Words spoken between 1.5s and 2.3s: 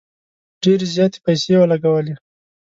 ولګولې.